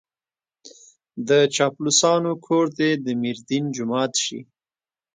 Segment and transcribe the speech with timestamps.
[1.27, 4.39] د چاپلوسانو کور دې د ميردين جومات شي.